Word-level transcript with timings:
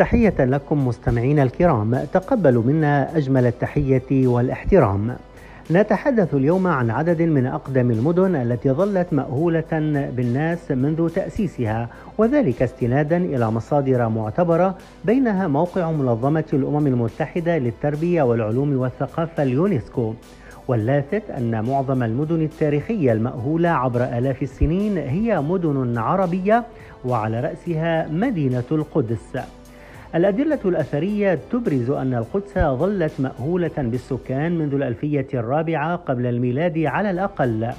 تحية 0.00 0.34
لكم 0.38 0.86
مستمعينا 0.86 1.42
الكرام. 1.42 2.04
تقبلوا 2.12 2.62
منا 2.62 3.16
أجمل 3.16 3.46
التحية 3.46 4.26
والاحترام. 4.26 5.16
نتحدث 5.70 6.34
اليوم 6.34 6.66
عن 6.66 6.90
عدد 6.90 7.22
من 7.22 7.46
أقدم 7.46 7.90
المدن 7.90 8.36
التي 8.36 8.70
ظلت 8.70 9.12
مأهولة 9.12 9.64
بالناس 10.16 10.70
منذ 10.70 11.08
تأسيسها 11.08 11.88
وذلك 12.18 12.62
استنادا 12.62 13.16
إلى 13.16 13.50
مصادر 13.50 14.08
معتبرة 14.08 14.74
بينها 15.04 15.48
موقع 15.48 15.90
منظمة 15.90 16.44
الأمم 16.52 16.86
المتحدة 16.86 17.58
للتربية 17.58 18.22
والعلوم 18.22 18.76
والثقافة 18.76 19.42
اليونسكو. 19.42 20.14
واللافت 20.68 21.30
أن 21.30 21.64
معظم 21.64 22.02
المدن 22.02 22.42
التاريخية 22.42 23.12
المأهولة 23.12 23.68
عبر 23.68 24.04
آلاف 24.04 24.42
السنين 24.42 24.98
هي 24.98 25.40
مدن 25.40 25.98
عربية 25.98 26.64
وعلى 27.04 27.40
رأسها 27.40 28.08
مدينة 28.08 28.64
القدس. 28.72 29.59
الأدلة 30.14 30.58
الأثرية 30.64 31.38
تبرز 31.52 31.90
أن 31.90 32.14
القدس 32.14 32.58
ظلت 32.58 33.12
مأهولة 33.18 33.70
بالسكان 33.78 34.58
منذ 34.58 34.74
الألفية 34.74 35.26
الرابعة 35.34 35.96
قبل 35.96 36.26
الميلاد 36.26 36.78
على 36.78 37.10
الأقل. 37.10 37.70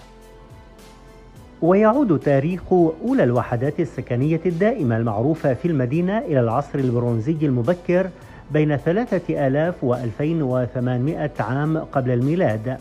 ويعود 1.61 2.19
تاريخ 2.19 2.73
أولى 2.73 3.23
الوحدات 3.23 3.79
السكنية 3.79 4.39
الدائمة 4.45 4.97
المعروفة 4.97 5.53
في 5.53 5.67
المدينة 5.67 6.17
إلى 6.17 6.39
العصر 6.39 6.79
البرونزي 6.79 7.37
المبكر 7.41 8.09
بين 8.51 8.77
3000 8.77 9.83
و 9.83 9.95
2800 9.95 11.31
عام 11.39 11.77
قبل 11.77 12.11
الميلاد. 12.11 12.77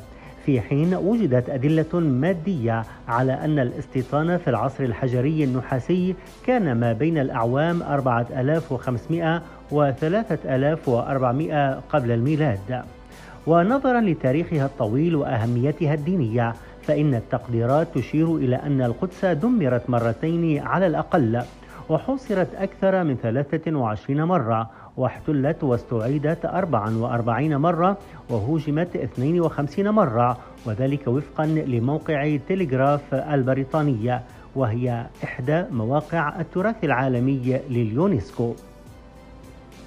في 0.50 0.60
حين 0.60 0.94
وجدت 0.94 1.50
أدلة 1.50 2.00
مادية 2.00 2.82
على 3.08 3.32
أن 3.32 3.58
الاستيطان 3.58 4.38
في 4.38 4.50
العصر 4.50 4.84
الحجري 4.84 5.44
النحاسي 5.44 6.14
كان 6.46 6.80
ما 6.80 6.92
بين 6.92 7.18
الأعوام 7.18 7.82
4500 7.82 9.42
و 9.70 9.90
3400 9.90 11.80
قبل 11.92 12.10
الميلاد. 12.10 12.82
ونظرا 13.46 14.00
لتاريخها 14.00 14.66
الطويل 14.66 15.16
وأهميتها 15.16 15.94
الدينية 15.94 16.54
فإن 16.82 17.14
التقديرات 17.14 17.88
تشير 17.94 18.36
إلى 18.36 18.56
أن 18.56 18.82
القدس 18.82 19.24
دمرت 19.24 19.90
مرتين 19.90 20.58
على 20.58 20.86
الأقل 20.86 21.42
وحوصرت 21.88 22.54
أكثر 22.54 23.04
من 23.04 23.16
23 23.16 24.22
مرة 24.22 24.70
واحتلت 25.00 25.64
واستعيدت 25.64 26.46
44 26.46 27.56
مرة 27.56 27.96
وهوجمت 28.30 28.96
52 28.96 29.88
مرة 29.88 30.36
وذلك 30.66 31.08
وفقا 31.08 31.46
لموقع 31.46 32.36
تلغراف 32.48 33.14
البريطانية 33.14 34.22
وهي 34.56 35.06
إحدى 35.24 35.64
مواقع 35.72 36.40
التراث 36.40 36.84
العالمي 36.84 37.60
لليونسكو. 37.70 38.54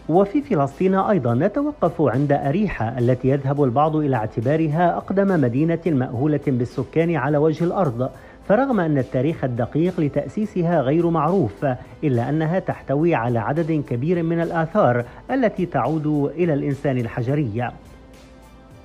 وفي 0.10 0.42
فلسطين 0.42 0.96
أيضا 0.96 1.34
نتوقف 1.34 2.02
عند 2.02 2.32
أريحة 2.32 2.98
التي 2.98 3.28
يذهب 3.28 3.64
البعض 3.64 3.96
إلى 3.96 4.16
اعتبارها 4.16 4.98
أقدم 4.98 5.42
مدينة 5.42 5.80
مأهولة 5.86 6.40
بالسكان 6.48 7.16
على 7.16 7.38
وجه 7.38 7.64
الأرض. 7.64 8.10
فرغم 8.48 8.80
أن 8.80 8.98
التاريخ 8.98 9.44
الدقيق 9.44 10.00
لتأسيسها 10.00 10.82
غير 10.82 11.10
معروف 11.10 11.66
إلا 12.04 12.30
أنها 12.30 12.60
تحتوي 12.60 13.16
على 13.16 13.40
عدد 13.40 13.84
كبير 13.90 14.24
من 14.24 14.42
الآثار 14.42 15.06
التي 15.32 15.66
تعود 15.66 16.32
إلى 16.38 16.54
الإنسان 16.54 16.98
الحجري. 16.98 17.70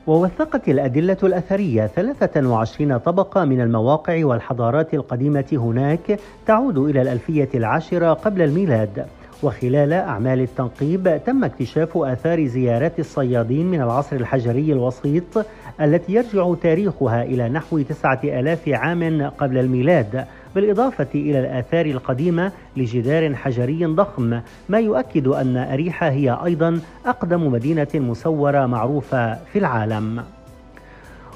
ووثقت 0.07 0.69
الأدلة 0.69 1.17
الأثرية 1.23 1.87
23 1.87 2.99
طبقة 2.99 3.45
من 3.45 3.61
المواقع 3.61 4.27
والحضارات 4.27 4.95
القديمة 4.95 5.47
هناك 5.53 6.19
تعود 6.47 6.79
إلى 6.79 7.03
الألفية 7.03 7.49
العاشرة 7.55 8.13
قبل 8.13 8.43
الميلاد. 8.43 9.07
وخلال 9.43 9.93
أعمال 9.93 10.41
التنقيب 10.41 11.21
تم 11.27 11.45
اكتشاف 11.45 11.97
آثار 11.97 12.47
زيارات 12.47 12.99
الصيادين 12.99 13.67
من 13.67 13.83
العصر 13.83 14.17
الحجري 14.17 14.73
الوسيط 14.73 15.47
التي 15.81 16.13
يرجع 16.13 16.55
تاريخها 16.63 17.23
إلى 17.23 17.49
نحو 17.49 17.79
تسعة 17.81 18.21
آلاف 18.25 18.69
عام 18.69 19.31
قبل 19.39 19.59
الميلاد 19.59 20.25
بالإضافة 20.55 21.09
إلى 21.15 21.41
الآثار 21.41 21.87
القديمة 21.87 22.53
لجدار 22.77 23.35
حجري 23.35 23.85
ضخم 23.85 24.41
ما 24.69 24.79
يؤكد 24.79 25.27
أن 25.29 25.57
أريحة 25.57 26.09
هي 26.09 26.39
أيضا 26.45 26.81
أقدم 27.07 27.53
مدينة 27.53 27.89
مسورة 27.95 28.67
معروفة 28.67 29.35
في 29.35 29.59
العالم. 29.59 30.38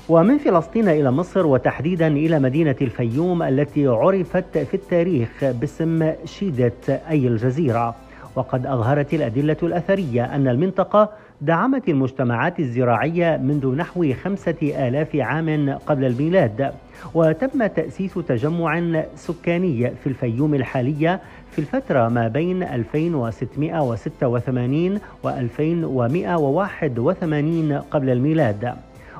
ومن 0.08 0.38
فلسطين 0.38 0.88
إلى 0.88 1.10
مصر 1.10 1.46
وتحديدا 1.46 2.06
إلى 2.06 2.38
مدينة 2.38 2.76
الفيوم 2.82 3.42
التي 3.42 3.86
عرفت 3.86 4.58
في 4.58 4.74
التاريخ 4.74 5.28
باسم 5.44 6.12
شيدة 6.24 6.72
أي 6.88 7.28
الجزيرة. 7.28 7.94
وقد 8.36 8.66
أظهرت 8.66 9.14
الأدلة 9.14 9.56
الأثرية 9.62 10.24
أن 10.24 10.48
المنطقة 10.48 11.10
دعمت 11.40 11.88
المجتمعات 11.88 12.60
الزراعية 12.60 13.36
منذ 13.36 13.74
نحو 13.76 14.12
خمسة 14.24 14.56
آلاف 14.62 15.16
عام 15.16 15.78
قبل 15.86 16.04
الميلاد. 16.04 16.72
وتم 17.14 17.66
تأسيس 17.66 18.14
تجمع 18.14 19.02
سكاني 19.14 19.90
في 19.90 20.06
الفيوم 20.06 20.54
الحالية 20.54 21.20
في 21.50 21.58
الفترة 21.58 22.08
ما 22.08 22.28
بين 22.28 22.62
2686 22.62 25.00
و 25.24 25.28
2181 25.28 27.72
قبل 27.72 28.10
الميلاد. 28.10 28.74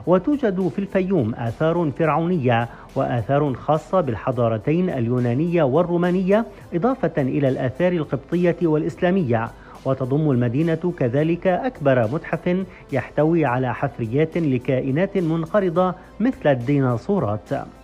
وتوجد 0.07 0.69
في 0.69 0.79
الفيوم 0.79 1.35
آثار 1.35 1.91
فرعونية 1.99 2.69
وآثار 2.97 3.55
خاصة 3.55 4.01
بالحضارتين 4.01 4.91
اليونانية 4.91 5.63
والرومانية 5.63 6.47
إضافة 6.75 7.23
إلى 7.23 7.49
الآثار 7.49 7.93
القبطية 7.93 8.57
والإسلامية. 8.63 9.51
وتضم 9.85 10.31
المدينة 10.31 10.93
كذلك 10.99 11.47
أكبر 11.47 12.09
متحف 12.13 12.65
يحتوي 12.93 13.45
على 13.45 13.75
حفريات 13.75 14.39
لكائنات 14.39 15.19
منقرضة 15.19 15.95
مثل 16.21 16.51
الديناصورات. 16.51 17.82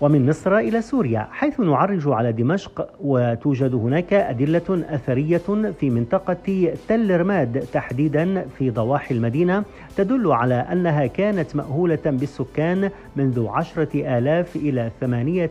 ومن 0.00 0.26
مصر 0.28 0.58
إلى 0.58 0.82
سوريا 0.82 1.28
حيث 1.32 1.60
نعرج 1.60 2.02
على 2.06 2.32
دمشق 2.32 2.88
وتوجد 3.00 3.74
هناك 3.74 4.12
أدلة 4.12 4.84
أثرية 4.90 5.72
في 5.80 5.90
منطقة 5.90 6.74
تل 6.88 7.20
رماد 7.20 7.60
تحديدا 7.72 8.46
في 8.58 8.70
ضواحي 8.70 9.14
المدينة 9.14 9.64
تدل 9.96 10.32
على 10.32 10.54
أنها 10.54 11.06
كانت 11.06 11.56
مأهولة 11.56 11.98
بالسكان 12.06 12.90
منذ 13.16 13.46
عشرة 13.48 14.18
آلاف 14.18 14.56
إلى 14.56 14.90
ثمانية 15.00 15.50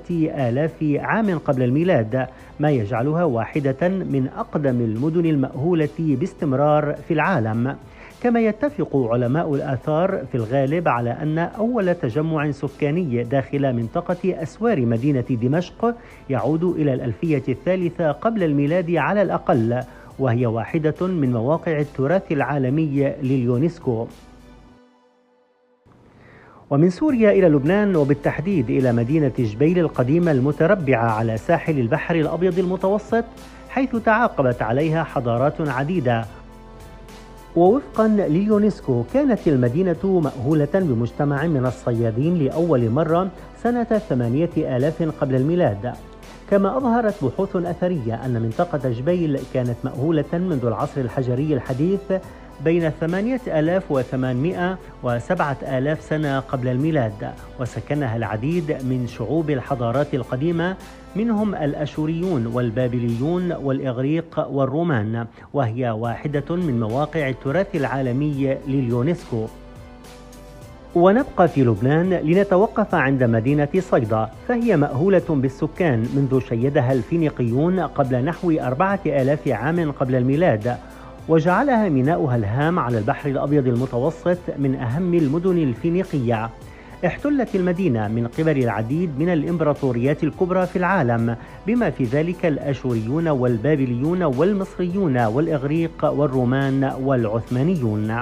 آلاف 0.49 0.83
عام 0.99 1.37
قبل 1.37 1.63
الميلاد 1.63 2.27
ما 2.59 2.71
يجعلها 2.71 3.23
واحدة 3.23 3.87
من 3.89 4.27
أقدم 4.37 4.81
المدن 4.81 5.25
المأهولة 5.25 5.89
باستمرار 5.99 6.95
في 7.07 7.13
العالم. 7.13 7.75
كما 8.23 8.39
يتفق 8.39 9.07
علماء 9.11 9.55
الآثار 9.55 10.25
في 10.31 10.35
الغالب 10.35 10.87
على 10.87 11.09
أن 11.09 11.37
أول 11.37 11.95
تجمع 11.95 12.51
سكاني 12.51 13.23
داخل 13.23 13.73
منطقة 13.73 14.43
أسوار 14.43 14.85
مدينة 14.85 15.25
دمشق 15.29 15.95
يعود 16.29 16.63
إلى 16.63 16.93
الألفية 16.93 17.43
الثالثة 17.49 18.11
قبل 18.11 18.43
الميلاد 18.43 18.91
على 18.91 19.21
الأقل 19.21 19.83
وهي 20.19 20.45
واحدة 20.45 21.07
من 21.07 21.31
مواقع 21.31 21.79
التراث 21.79 22.31
العالمي 22.31 23.13
لليونسكو. 23.21 24.07
ومن 26.69 26.89
سوريا 26.89 27.31
إلى 27.31 27.47
لبنان 27.47 27.95
وبالتحديد 27.95 28.69
إلى 28.69 28.91
مدينة 28.91 29.33
جبيل 29.39 29.79
القديمة 29.79 30.31
المتربعة 30.31 31.11
على 31.11 31.37
ساحل 31.37 31.79
البحر 31.79 32.15
الأبيض 32.15 32.59
المتوسط 32.59 33.25
حيث 33.69 33.95
تعاقبت 33.95 34.61
عليها 34.61 35.03
حضارات 35.03 35.61
عديدة 35.61 36.25
ووفقا 37.55 38.07
لليونسكو 38.07 39.03
كانت 39.13 39.47
المدينة 39.47 40.21
مأهولة 40.23 40.67
بمجتمع 40.73 41.47
من 41.47 41.65
الصيادين 41.65 42.37
لأول 42.37 42.89
مرة 42.89 43.29
سنة 43.63 43.83
ثمانية 43.83 44.49
آلاف 44.57 45.03
قبل 45.21 45.35
الميلاد. 45.35 45.93
كما 46.49 46.77
أظهرت 46.77 47.23
بحوث 47.23 47.55
أثرية 47.55 48.25
أن 48.25 48.41
منطقة 48.41 48.89
جبيل 48.89 49.39
كانت 49.53 49.75
مأهولة 49.83 50.25
منذ 50.33 50.65
العصر 50.65 51.01
الحجري 51.01 51.53
الحديث 51.53 52.13
بين 52.63 52.89
8800 52.89 54.77
و 55.03 55.19
7000 55.19 56.01
سنة 56.01 56.39
قبل 56.39 56.67
الميلاد 56.67 57.31
وسكنها 57.59 58.15
العديد 58.15 58.71
من 58.71 59.07
شعوب 59.07 59.49
الحضارات 59.49 60.13
القديمة 60.13 60.75
منهم 61.15 61.55
الأشوريون 61.55 62.47
والبابليون 62.47 63.51
والإغريق 63.51 64.47
والرومان 64.49 65.27
وهي 65.53 65.89
واحدة 65.89 66.55
من 66.55 66.79
مواقع 66.79 67.29
التراث 67.29 67.75
العالمي 67.75 68.57
لليونسكو. 68.67 69.47
ونبقى 70.95 71.47
في 71.47 71.63
لبنان 71.63 72.09
لنتوقف 72.09 72.95
عند 72.95 73.23
مدينة 73.23 73.67
صيدا 73.79 74.29
فهي 74.47 74.77
مأهولة 74.77 75.23
بالسكان 75.29 75.99
منذ 75.99 76.39
شيدها 76.49 76.93
الفينيقيون 76.93 77.79
قبل 77.79 78.25
نحو 78.25 78.51
أربعة 78.51 78.99
آلاف 79.05 79.47
عام 79.47 79.91
قبل 79.91 80.15
الميلاد. 80.15 80.77
وجعلها 81.29 81.89
ميناؤها 81.89 82.35
الهام 82.35 82.79
على 82.79 82.97
البحر 82.97 83.29
الأبيض 83.29 83.67
المتوسط 83.67 84.37
من 84.57 84.75
أهم 84.75 85.13
المدن 85.13 85.57
الفينيقية. 85.57 86.49
احتلت 87.05 87.55
المدينة 87.55 88.07
من 88.07 88.27
قبل 88.27 88.57
العديد 88.57 89.19
من 89.19 89.29
الإمبراطوريات 89.29 90.23
الكبرى 90.23 90.65
في 90.65 90.75
العالم 90.75 91.35
بما 91.67 91.89
في 91.89 92.03
ذلك 92.03 92.45
الأشوريون 92.45 93.27
والبابليون 93.27 94.23
والمصريون 94.23 95.17
والإغريق 95.17 96.05
والرومان 96.05 96.93
والعثمانيون. 97.01 98.15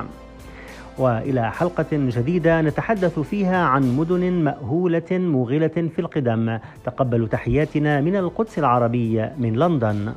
وإلى 0.98 1.52
حلقة 1.52 1.88
جديدة 1.92 2.62
نتحدث 2.62 3.20
فيها 3.20 3.66
عن 3.66 3.98
مدن 3.98 4.32
مأهولة 4.32 5.12
مغله 5.12 5.68
في 5.68 6.00
القدم. 6.00 6.58
تقبلوا 6.86 7.28
تحياتنا 7.28 8.02
من 8.02 8.16
القدس 8.16 8.60
العربي 8.60 9.30
من 9.38 9.54
لندن. 9.54 10.14